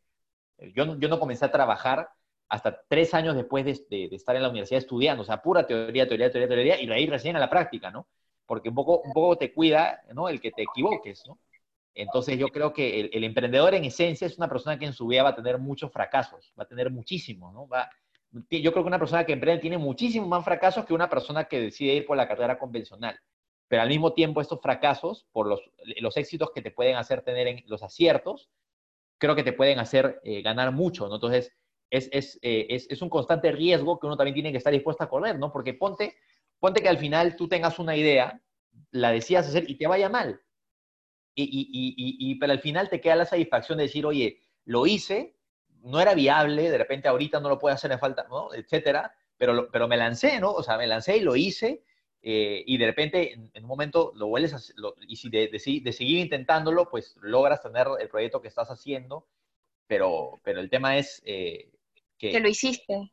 [0.73, 2.09] Yo, yo no comencé a trabajar
[2.49, 6.07] hasta tres años después de, de, estar en la universidad estudiando, o sea, pura teoría,
[6.07, 8.07] teoría, teoría, teoría, y de ahí recién a la práctica, ¿no?
[8.45, 10.27] Porque un poco, un poco te cuida, ¿no?
[10.27, 11.39] El que te equivoques, ¿no?
[11.97, 15.23] Entonces yo creo que el, emprendedor en esencia es una persona que en su vida
[15.23, 17.67] va a tener muchos fracasos, va a tener muchísimos, ¿no?
[17.67, 17.89] Va,
[18.31, 21.59] yo creo que una persona que emprende tiene muchísimos más fracasos que una persona que
[21.59, 23.19] decide ir por la carrera convencional.
[23.67, 25.59] Pero al mismo tiempo estos fracasos, por los,
[26.15, 28.51] éxitos que te pueden hacer tener en los aciertos,
[29.17, 31.15] creo que te pueden hacer eh, ganar mucho, ¿no?
[31.15, 31.51] Entonces
[31.89, 35.03] es, es, eh, es, es un constante riesgo que uno también tiene que estar dispuesto
[35.03, 35.51] a correr, ¿no?
[35.51, 36.15] Porque ponte,
[36.59, 38.39] ponte que al final tú tengas una idea,
[38.91, 40.39] la decidas hacer y te vaya mal
[41.45, 45.35] y, pero al final te queda la satisfacción de decir, oye, lo hice,
[45.83, 48.53] no era viable, de repente ahorita no lo puedo hacer en falta, ¿no?
[48.53, 50.51] Etcétera, pero, pero me lancé, ¿no?
[50.51, 51.83] O sea, me lancé y lo hice,
[52.21, 54.59] eh, y de repente en, un momento lo vuelves a
[55.07, 55.59] y si de, de,
[55.93, 59.27] seguir intentándolo, pues logras tener el proyecto que estás haciendo,
[59.85, 61.69] pero, pero el tema es eh,
[62.17, 62.31] que...
[62.31, 63.11] Que lo hiciste.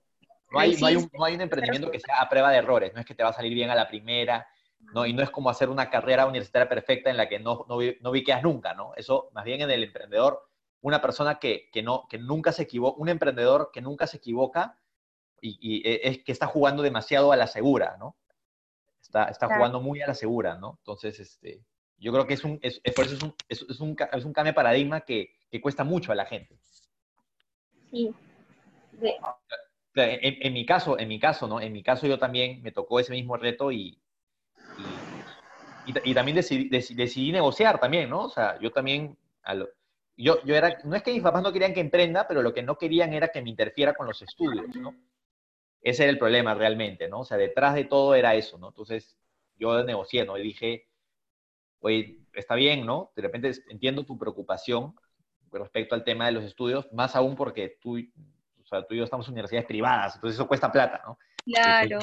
[0.50, 2.94] No hay, no hay, un, no hay un emprendimiento que sea a prueba de errores,
[2.94, 4.46] no es que te va a salir bien a la primera,
[4.92, 5.06] ¿no?
[5.06, 8.10] Y no es como hacer una carrera universitaria perfecta en la que no, no, no
[8.10, 8.92] viqueas nunca, ¿no?
[8.96, 10.48] Eso, más bien en el emprendedor,
[10.84, 14.78] una persona que, que, no, que nunca se equivoca, un emprendedor que nunca se equivoca
[15.40, 18.16] y, e, es que está jugando demasiado a la segura, ¿no?
[19.00, 20.76] Está, está jugando muy a la segura, ¿no?
[20.80, 21.62] Entonces, este,
[21.98, 24.32] yo creo que es un, es, por eso es un, es, es, un, es un
[24.32, 26.58] cambio de paradigma que, que, cuesta mucho a la gente.
[27.90, 28.14] Sí.
[29.94, 31.60] En, en, mi caso, en mi caso, ¿no?
[31.60, 34.03] En mi caso yo también me tocó ese mismo reto y,
[35.86, 38.24] y, también decidí, decidí, negociar también, ¿no?
[38.24, 39.16] O sea, yo también,
[40.16, 42.62] yo, yo era, no es que mis papás no querían que emprenda, pero lo que
[42.62, 44.94] no querían era que me interfiera con los estudios, ¿no?
[45.80, 47.20] Ese era el problema realmente, ¿no?
[47.20, 48.68] O sea, detrás de todo era eso, ¿no?
[48.68, 49.18] Entonces,
[49.56, 50.38] yo negocié, ¿no?
[50.38, 50.88] Y dije,
[51.80, 53.12] oye, está bien, ¿no?
[53.14, 54.94] De repente entiendo tu preocupación
[55.52, 59.04] respecto al tema de los estudios, más aún porque tú, o sea, tú y yo
[59.04, 61.18] estamos en universidades privadas, entonces eso cuesta plata, ¿no?
[61.44, 61.98] Claro.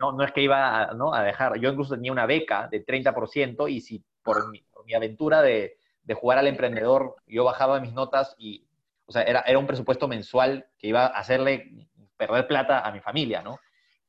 [0.00, 1.12] No, no es que iba a, ¿no?
[1.12, 4.94] a dejar, yo incluso tenía una beca de 30% y si por mi, por mi
[4.94, 8.66] aventura de, de, jugar al emprendedor yo bajaba mis notas y,
[9.04, 13.00] o sea, era, era un presupuesto mensual que iba a hacerle perder plata a mi
[13.00, 13.58] familia, ¿no?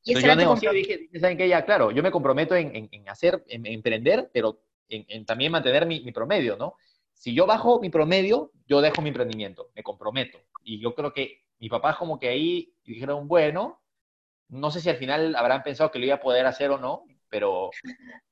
[0.06, 1.50] Entonces yo negocié y dije, ¿saben qué?
[1.50, 6.00] Ya, claro, yo me comprometo en, en, hacer, en, emprender, pero en, también mantener mi,
[6.00, 6.76] mi promedio, ¿no?
[7.14, 10.40] Si yo bajo mi promedio, yo dejo mi emprendimiento, me comprometo.
[10.64, 13.82] Y yo creo que mi papá como que ahí dijeron, bueno,
[14.50, 17.06] no sé si al final habrán pensado que lo iba a poder hacer o no,
[17.30, 17.70] pero,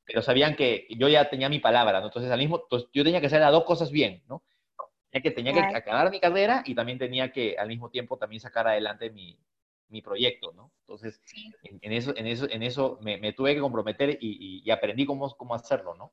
[0.06, 2.08] pero sabían que yo ya tenía mi palabra, ¿no?
[2.08, 4.44] Entonces, al mismo, entonces, yo tenía que hacer las dos cosas bien, ¿no?
[5.10, 8.42] Tenía que, tenía que acabar mi carrera y también tenía que al mismo tiempo también
[8.42, 9.38] sacar adelante mi,
[9.90, 10.72] mi proyecto, ¿no?
[10.82, 11.22] Entonces,
[11.64, 15.30] en, eso, en eso, en eso me, me tuve que comprometer y, y, aprendí cómo,
[15.36, 16.12] cómo hacerlo, ¿no?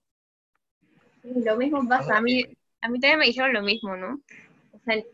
[1.24, 2.44] lo mismo pasa, a mí,
[2.80, 4.20] a mí también me dijeron lo mismo, ¿no?
[4.72, 5.06] O sea, el,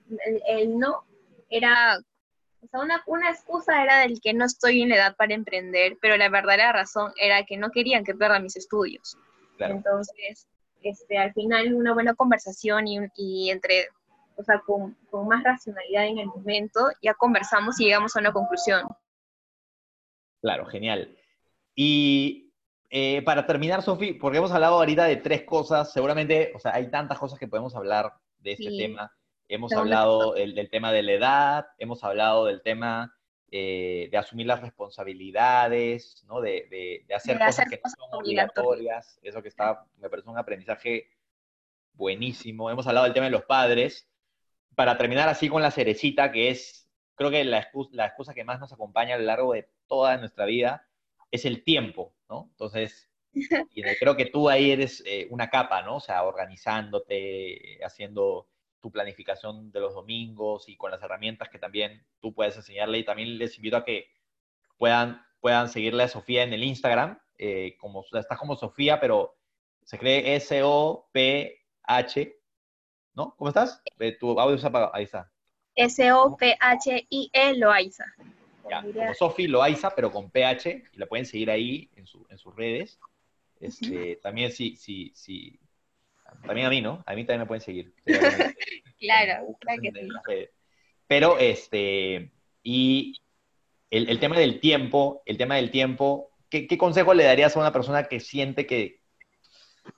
[0.49, 1.05] el no
[1.51, 1.99] era
[2.61, 5.97] o sea, una, una excusa era del que no estoy en la edad para emprender,
[6.01, 9.17] pero la verdadera razón era que no querían que pierda mis estudios.
[9.59, 10.47] Entonces,
[10.83, 13.89] este, al final una buena conversación y, y entre,
[14.37, 18.33] o sea, con, con, más racionalidad en el momento, ya conversamos y llegamos a una
[18.33, 18.83] conclusión.
[20.41, 21.17] Claro, genial.
[21.75, 22.53] Y
[22.91, 26.91] eh, para terminar, Sofi, porque hemos hablado ahorita de tres cosas, seguramente, o sea, hay
[26.91, 29.13] tantas cosas que podemos hablar de este tema.
[29.49, 33.17] Hemos hablado del, tema de la edad, hemos hablado del tema
[33.51, 36.43] eh, de asumir las responsabilidades, ¿no?
[36.43, 36.67] de,
[37.09, 39.19] de, hacer cosas que no son obligatorias.
[39.23, 41.09] Eso que está, me parece un aprendizaje
[41.95, 42.71] buenísimo.
[42.71, 44.07] Hemos hablado del tema de los padres.
[44.75, 48.45] Para terminar así con la cerecita, que es, creo que la excusa, la excusa que
[48.45, 50.87] más nos acompaña a lo largo de toda nuestra vida,
[51.31, 52.49] es el tiempo, ¿no?
[52.51, 55.97] Entonces, y creo que tú ahí eres eh, una capa, ¿no?
[55.97, 58.47] O sea, organizándote, haciendo
[58.81, 62.99] tu planificación de los domingos y con las herramientas que también tú puedes enseñarle.
[62.99, 64.09] Y también les invito a que
[64.77, 67.19] puedan, puedan seguirle a Sofía en el Instagram.
[67.39, 69.37] Eh, como, está como Sofía, pero
[69.85, 71.57] se cree S-O-P-H,
[73.15, 73.35] ¿no?
[73.37, 73.83] ¿Cómo estás?
[74.21, 74.95] Tu audio se apagado.
[74.95, 75.31] Ahí está.
[75.75, 78.05] S-O-P-H-I-E Loaiza.
[78.63, 82.99] como Sofi Loaiza, pero con PH, y la pueden seguir ahí en, sus redes.
[83.61, 85.59] Este, También sí, sí, sí.
[86.47, 87.03] También a mí, ¿no?
[87.07, 87.95] A mí también me pueden seguir.
[88.99, 90.49] claro, claro que sí.
[91.07, 93.15] Pero, este, y
[93.91, 97.73] el, tema del tiempo, el tema del tiempo, ¿qué, ¿qué, consejo le darías a una
[97.73, 99.01] persona que siente que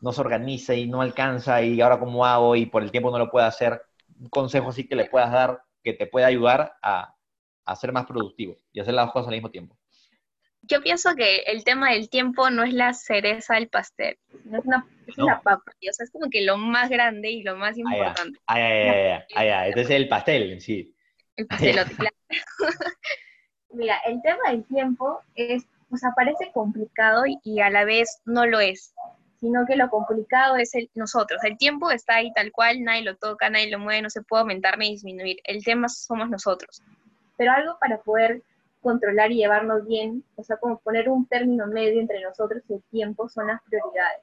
[0.01, 3.19] no se organiza y no alcanza y ahora cómo hago y por el tiempo no
[3.19, 3.83] lo puede hacer?
[4.21, 7.17] Un consejo así que le puedas dar que te pueda ayudar a,
[7.65, 9.80] a ser más productivo y hacer las dos cosas al mismo tiempo.
[10.71, 14.65] Yo pienso que el tema del tiempo no es la cereza del pastel, no es,
[14.65, 17.77] una, es una papa, o sea, es como que lo más grande y lo más
[17.77, 18.39] importante.
[18.47, 20.95] Ay, ay, ay, ay, Entonces el pastel en sí.
[21.35, 22.17] El pastelote, claro.
[23.73, 28.61] Mira, el tema del tiempo es, pues parece complicado y, a la vez no lo
[28.61, 28.95] es,
[29.41, 31.43] sino que lo complicado es el, nosotros.
[31.43, 34.43] El tiempo está ahí tal cual, nadie lo toca, nadie lo mueve, no se puede
[34.43, 35.39] aumentar ni disminuir.
[35.43, 36.81] El tema somos nosotros.
[37.37, 38.45] Pero algo para poder
[38.81, 42.83] controlar y llevarnos bien, o sea, como poner un término medio entre nosotros y el
[42.85, 44.23] tiempo son las prioridades.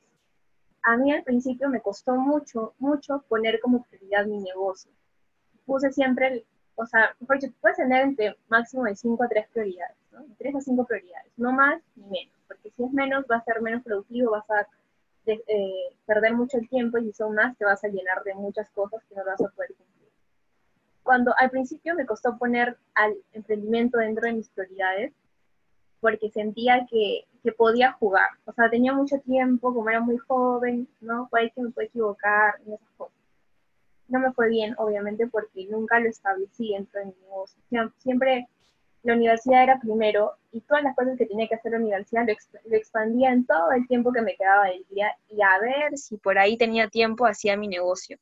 [0.84, 4.92] A mí al principio me costó mucho, mucho poner como prioridad mi negocio.
[5.66, 6.46] Puse siempre
[6.78, 10.26] o sea, mejor dicho, puedes tener entre máximo de 5 a 3 prioridades, ¿no?
[10.38, 13.62] 3 a 5 prioridades, no más ni menos, porque si es menos va a ser
[13.62, 14.68] menos productivo, vas a
[15.26, 18.70] eh, perder mucho el tiempo y si son más te vas a llenar de muchas
[18.70, 19.72] cosas que no vas a poder.
[21.08, 25.14] Cuando al principio me costó poner al emprendimiento dentro de mis prioridades,
[26.02, 27.24] porque sentía que,
[27.58, 31.30] podía jugar, o sea, tenía mucho tiempo, como era muy joven, ¿no?
[31.32, 33.16] Puede que me puede equivocar y esas cosas
[34.10, 37.62] no me fue bien, obviamente, porque nunca lo establecí dentro de mi negocio.
[38.00, 38.50] Siempre
[39.04, 42.76] la universidad era primero y todas las cosas que tenía que hacer la universidad lo,
[42.76, 46.38] expandía en todo el tiempo que me quedaba del día y a ver si por
[46.38, 48.18] ahí tenía tiempo hacía mi negocio.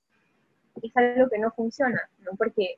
[0.86, 2.32] Es algo que no funciona, ¿no?
[2.38, 2.78] Porque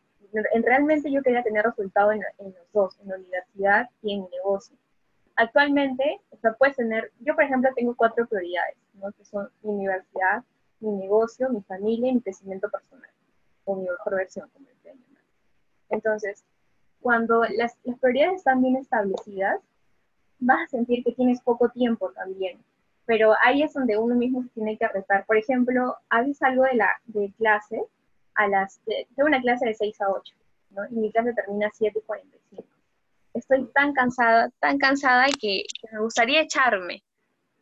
[0.63, 4.29] realmente yo quería tener resultado en, en, los dos, en la universidad y en mi
[4.29, 4.75] negocio.
[5.35, 9.11] Actualmente, o sea, puedes tener, yo por ejemplo tengo cuatro prioridades, ¿no?
[9.11, 10.43] Que son mi universidad,
[10.79, 13.09] mi negocio, mi familia y mi crecimiento personal,
[13.65, 14.93] o mi mejor versión, como decía
[15.89, 16.43] Entonces,
[16.99, 19.61] cuando las, las, prioridades están bien establecidas,
[20.39, 22.59] vas a sentir que tienes poco tiempo también,
[23.05, 25.25] pero ahí es donde uno mismo se tiene que retar.
[25.25, 27.81] Por ejemplo, haces algo de, la, de clase,
[28.37, 30.35] a las, tengo una clase de 6 a 8,
[30.71, 30.85] ¿no?
[30.89, 32.63] y mi clase termina a 7.45.
[33.33, 37.03] Estoy tan cansada, tan cansada que, que me gustaría echarme,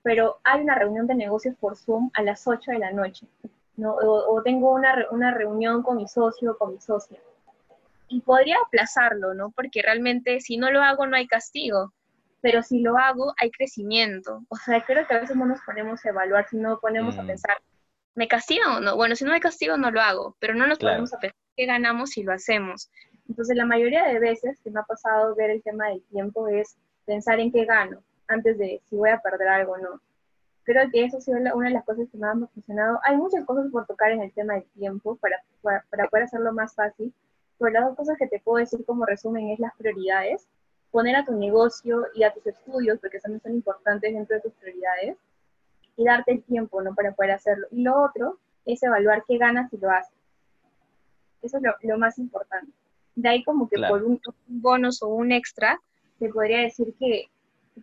[0.04, 3.26] pero hay una reunión de negocios por Zoom a las 8 de la noche,
[3.78, 3.96] ¿no?
[3.96, 7.20] o, tengo una, una, reunión con mi socio o con mi socia.
[8.08, 9.50] Y podría aplazarlo, ¿no?
[9.50, 11.92] Porque realmente si no lo hago no hay castigo,
[12.42, 14.44] pero si lo hago hay crecimiento.
[14.50, 17.24] O sea, creo que a veces no nos ponemos a evaluar, si no ponemos a
[17.24, 17.28] mm.
[17.28, 17.58] pensar,
[18.16, 18.96] ¿me castigo o no?
[18.96, 21.66] Bueno, si no hay castigo no lo hago, pero no nos ponemos a pensar qué
[21.66, 22.90] ganamos si lo hacemos.
[23.30, 26.78] Entonces, la mayoría de veces que me ha pasado ver el tema del tiempo es
[27.06, 30.02] pensar en qué gano, antes de si voy a perder algo o no.
[30.64, 33.00] Creo que eso ha sido una de las cosas que más me ha funcionado.
[33.04, 36.74] Hay muchas cosas por tocar en el tema del tiempo para, para, poder hacerlo más
[36.74, 37.14] fácil,
[37.60, 40.48] pero las dos cosas que te puedo decir como resumen es las prioridades,
[40.92, 44.54] poner a tu negocio y a tus estudios, porque también son importantes dentro de tus
[44.54, 45.18] prioridades,
[45.98, 46.94] y darte el tiempo ¿no?
[46.94, 47.68] para poder hacerlo.
[47.72, 50.16] Y lo otro es evaluar qué ganas si lo haces.
[51.42, 52.72] Eso es lo, más importante.
[53.16, 55.80] De ahí como que por un, un bonus o un extra,
[56.20, 57.30] te podría decir que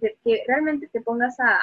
[0.01, 1.59] que, realmente te pongas a,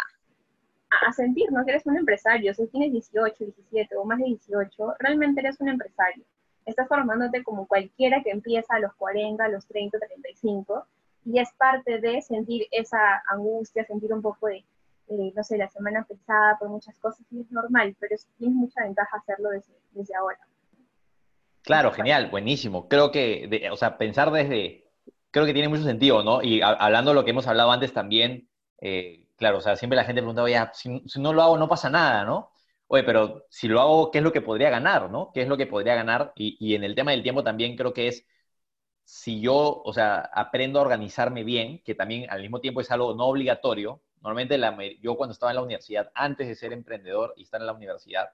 [1.08, 1.66] a sentir, ¿no?
[1.66, 5.70] Que eres un empresario, si tienes 18, 17 o más de 18, realmente eres un
[5.70, 6.24] empresario.
[6.66, 10.86] Estás formándote como cualquiera que empieza a los 40, a los 30, 35,
[11.26, 14.64] y es parte de sentir esa angustia, sentir un poco de,
[15.10, 19.18] no sé, la semana pesada por muchas cosas, y es normal, pero tienes mucha ventaja
[19.18, 20.40] hacerlo desde, ahora.
[21.62, 22.88] Claro, genial, buenísimo.
[22.88, 24.90] Creo que, o sea, pensar desde,
[25.32, 26.42] creo que tiene mucho sentido, ¿no?
[26.42, 28.50] Y hablando de lo que hemos hablado antes también,
[28.82, 31.90] eh, claro, o sea, siempre la gente pregunta, oye, si, no lo hago no pasa
[31.90, 32.52] nada, ¿no?
[32.88, 35.32] Oye, pero si lo hago, ¿qué es lo que podría ganar, no?
[35.34, 36.34] ¿Qué es lo que podría ganar?
[36.36, 38.26] Y, y en el tema del tiempo también creo que es,
[39.04, 43.16] si yo, o sea, aprendo a organizarme bien, que también al mismo tiempo es algo
[43.16, 47.44] no obligatorio, normalmente la, yo cuando estaba en la universidad, antes de ser emprendedor y
[47.44, 48.30] estar en la universidad,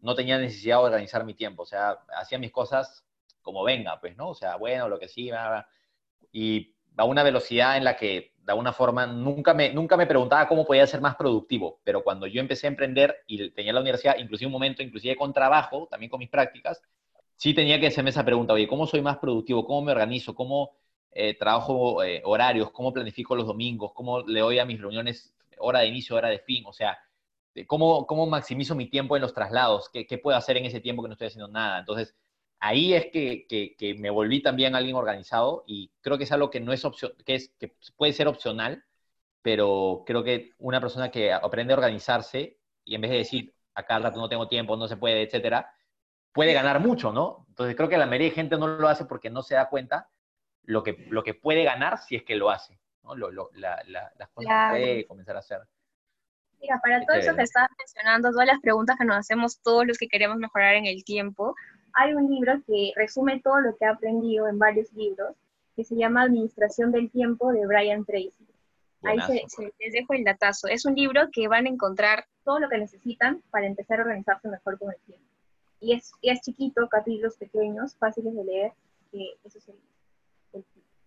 [0.00, 3.04] no tenía necesidad de organizar mi tiempo, o sea, hacía mis cosas
[3.42, 4.28] como venga, pues, ¿no?
[4.30, 5.30] O sea, bueno, lo que sí,
[6.32, 10.48] y a una velocidad en la que de alguna forma nunca me, nunca me preguntaba
[10.48, 14.16] cómo podía ser más productivo, pero cuando yo empecé a emprender y tenía la universidad,
[14.18, 16.82] inclusive un momento, inclusive con trabajo, también con mis prácticas,
[17.36, 19.64] sí tenía que hacerme esa pregunta, oye, ¿cómo soy más productivo?
[19.64, 20.34] ¿Cómo me organizo?
[20.34, 20.72] ¿Cómo
[21.20, 22.70] eh, trabajo eh, horarios?
[22.70, 23.92] ¿Cómo planifico los domingos?
[23.92, 26.64] ¿Cómo le doy a mis reuniones hora de inicio, hora de fin?
[26.66, 26.96] O sea,
[27.66, 29.90] ¿cómo, cómo maximizo mi tiempo en los traslados?
[29.92, 31.80] ¿Qué, ¿Qué puedo hacer en ese tiempo que no estoy haciendo nada?
[31.80, 32.14] Entonces,
[32.60, 36.60] ahí es que, que, me volví también alguien organizado y creo que es algo que
[36.60, 38.84] no es opción, que, es, que puede ser opcional,
[39.42, 43.96] pero creo que una persona que aprende a organizarse y en vez de decir, acá
[43.96, 45.72] al rato no tengo tiempo, no se puede, etcétera,
[46.32, 47.46] puede ganar mucho, ¿no?
[47.48, 50.08] Entonces creo que la mayoría de gente no lo hace porque no se da cuenta
[50.68, 53.14] lo que, lo que puede ganar si es que lo hace, ¿no?
[53.16, 55.62] Lo, la, las cosas que puede comenzar a hacer.
[56.60, 59.96] Mira, para todo eso que estabas mencionando, todas las preguntas que nos hacemos todos los
[59.96, 61.54] que queremos mejorar en el tiempo,
[61.94, 65.34] hay un libro que resume todo lo que he aprendido en varios libros,
[65.74, 68.46] que se llama Administración del Tiempo de Brian Tracy.
[69.04, 70.68] Ahí se, les dejo el datazo.
[70.68, 74.48] Es un libro que van a encontrar todo lo que necesitan para empezar a organizarse
[74.48, 75.24] mejor con el tiempo.
[75.80, 78.72] Y es, es chiquito, capítulos pequeños, fáciles de leer,
[79.10, 79.76] que eso es el,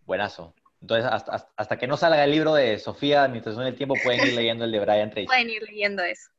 [0.06, 0.54] Buenazo.
[0.82, 4.34] Entonces, hasta, hasta, que no salga el libro de Sofía, Administración del Tiempo, pueden ir
[4.34, 5.28] leyendo el de Brian Tracy.
[5.28, 6.32] Pueden ir leyendo eso.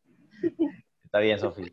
[1.04, 1.72] Está bien, Sofía.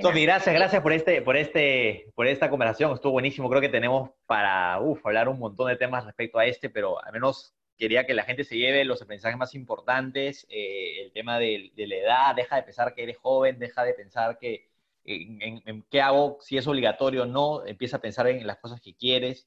[0.00, 2.92] Sofi, gracias, gracias por este, por este, por esta conversación.
[2.92, 3.50] Estuvo buenísimo.
[3.50, 7.12] Creo que tenemos para uf, hablar un montón de temas respecto a este, pero al
[7.12, 10.46] menos quería que la gente se lleve los aprendizajes más importantes.
[10.48, 14.38] Eh, el tema de, la edad, deja de pensar que eres joven, deja de pensar
[14.38, 14.70] que
[15.04, 18.94] en, qué hago, si es obligatorio o no, empieza a pensar en las cosas que
[18.94, 19.46] quieres.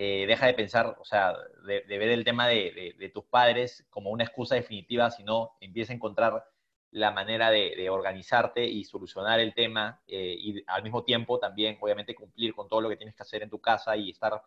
[0.00, 1.34] Eh, deja de pensar, o sea,
[1.66, 5.96] de, ver el tema de, de, tus padres como una excusa definitiva, sino empieza a
[5.96, 6.44] encontrar
[6.92, 12.14] la manera de, organizarte y solucionar el tema eh, y al mismo tiempo también, obviamente,
[12.14, 14.40] cumplir con todo lo que tienes que hacer en tu casa y estar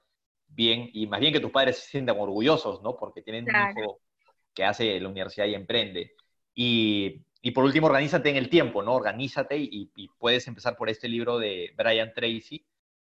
[0.47, 2.95] bien, y más bien que tus padres se sientan orgullosos, ¿no?
[2.95, 3.99] Porque tienen un hijo
[4.53, 6.15] que hace la universidad y emprende.
[6.55, 8.93] Y, y, por último, organízate en el tiempo, ¿no?
[8.95, 12.65] Organízate y, puedes empezar por este libro de Brian Tracy,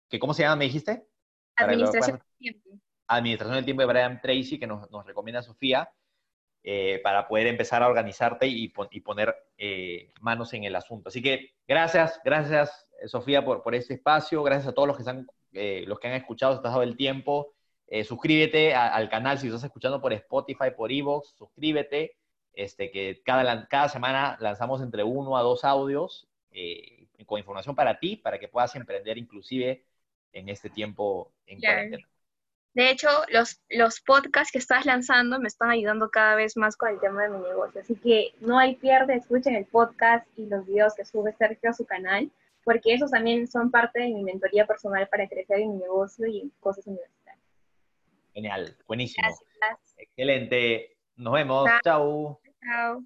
[0.09, 1.10] que ¿cómo se llama, me dijiste?
[1.55, 2.69] Administración del tiempo.
[3.07, 5.89] Administración del tiempo de Brian Tracy, que nos, nos recomienda Sofía.
[6.63, 11.09] Eh, para poder empezar a organizarte y, poner eh, manos en el asunto.
[11.09, 15.01] Así que gracias, gracias eh, Sofía por, por este espacio, gracias a todos los que,
[15.01, 17.55] están, los que han escuchado, estás dado el tiempo.
[18.03, 22.15] suscríbete al canal si estás escuchando por Spotify, por Evox, suscríbete,
[22.53, 26.27] este, que cada, cada semana lanzamos entre uno a dos audios
[27.25, 29.83] con información para ti, para que puedas emprender inclusive
[30.33, 32.07] en este tiempo en cuarentena.
[32.73, 36.89] De hecho, los, los podcasts que estás lanzando me están ayudando cada vez más con
[36.89, 37.81] el tema de mi negocio.
[37.81, 41.73] Así que no hay pierde, escuchen el podcast y los videos que sube Sergio a
[41.73, 42.31] su canal,
[42.63, 46.39] porque esos también son parte de mi mentoría personal para crecer en mi negocio y
[46.39, 47.43] en cosas universitarias.
[48.33, 49.27] Genial, buenísimo.
[49.97, 50.95] Excelente.
[51.17, 51.69] Nos vemos.
[51.83, 52.39] Chao.
[52.63, 53.03] Chao.